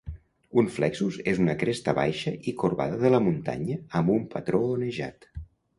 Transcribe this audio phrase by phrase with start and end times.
[0.61, 5.35] Un flexus és una cresta baixa i corbada de la muntanya amb un patró onejat.